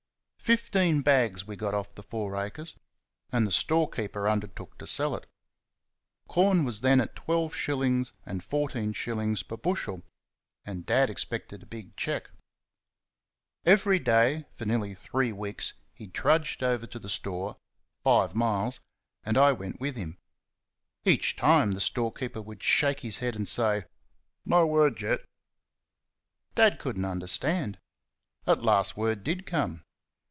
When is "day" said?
13.97-14.45